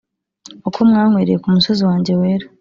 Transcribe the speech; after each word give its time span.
Uko 0.67 0.77
mwanywereye 0.89 1.37
ku 1.43 1.47
musozi 1.55 1.81
wanjye 1.89 2.11
wera 2.19 2.45